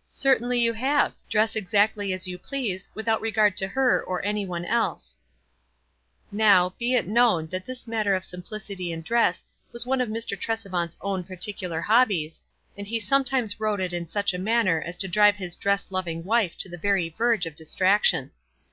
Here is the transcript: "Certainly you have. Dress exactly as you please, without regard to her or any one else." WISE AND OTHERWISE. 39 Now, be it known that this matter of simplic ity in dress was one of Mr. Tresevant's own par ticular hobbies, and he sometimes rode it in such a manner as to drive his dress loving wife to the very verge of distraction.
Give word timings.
"Certainly 0.28 0.60
you 0.60 0.74
have. 0.74 1.16
Dress 1.28 1.56
exactly 1.56 2.12
as 2.12 2.28
you 2.28 2.38
please, 2.38 2.88
without 2.94 3.20
regard 3.20 3.56
to 3.56 3.66
her 3.66 4.00
or 4.00 4.24
any 4.24 4.46
one 4.46 4.64
else." 4.64 5.18
WISE 6.30 6.30
AND 6.30 6.42
OTHERWISE. 6.42 6.44
39 6.44 6.46
Now, 6.46 6.74
be 6.78 6.94
it 6.94 7.12
known 7.12 7.46
that 7.48 7.64
this 7.64 7.88
matter 7.88 8.14
of 8.14 8.22
simplic 8.22 8.70
ity 8.70 8.92
in 8.92 9.02
dress 9.02 9.42
was 9.72 9.84
one 9.84 10.00
of 10.00 10.08
Mr. 10.08 10.38
Tresevant's 10.40 10.96
own 11.00 11.24
par 11.24 11.34
ticular 11.38 11.82
hobbies, 11.82 12.44
and 12.78 12.86
he 12.86 13.00
sometimes 13.00 13.58
rode 13.58 13.80
it 13.80 13.92
in 13.92 14.06
such 14.06 14.32
a 14.32 14.38
manner 14.38 14.80
as 14.80 14.96
to 14.98 15.08
drive 15.08 15.34
his 15.34 15.56
dress 15.56 15.88
loving 15.90 16.22
wife 16.22 16.56
to 16.58 16.68
the 16.68 16.78
very 16.78 17.08
verge 17.08 17.44
of 17.44 17.56
distraction. 17.56 18.30